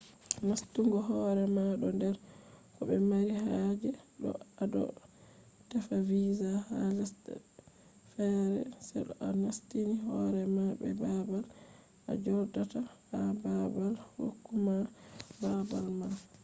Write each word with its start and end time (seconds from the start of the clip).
nastungo 0.47 0.97
hore 1.07 1.43
ma 1.55 1.63
do 1.81 1.89
der 2.01 2.15
ko 2.73 2.81
be 2.87 2.95
mari 3.09 3.33
haje 3.45 3.89
to 4.19 4.29
ado 4.63 4.81
tefa 5.69 5.97
visa. 6.09 6.51
ha 6.67 6.79
lesde 6.97 7.33
fere 8.11 8.61
se 8.87 8.97
to 9.07 9.13
a 9.27 9.29
nastini 9.43 9.95
horema 10.05 10.65
be 10.79 10.89
babal 11.01 11.43
a 12.11 12.13
jodata 12.23 12.81
ha 13.09 13.19
baabal 13.41 13.93
hukuma 14.17 14.75
babal 15.41 15.87
man 15.99 16.13